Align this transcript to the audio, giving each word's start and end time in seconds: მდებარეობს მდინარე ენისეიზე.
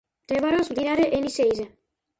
მდებარეობს 0.27 0.73
მდინარე 0.75 1.07
ენისეიზე. 1.19 1.73